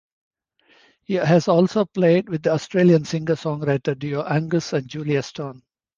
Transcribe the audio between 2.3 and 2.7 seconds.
the